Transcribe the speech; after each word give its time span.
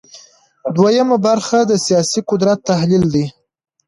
دویمه 0.75 1.17
برخه 1.27 1.59
د 1.65 1.71
سیاسي 1.85 2.19
قدرت 2.29 2.59
تحلیل 2.69 3.03
دی. 3.13 3.25